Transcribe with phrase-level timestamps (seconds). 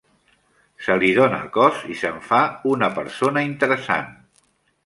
[0.85, 2.39] Se li dona cos i se'n fa
[2.73, 4.11] una persona interessant.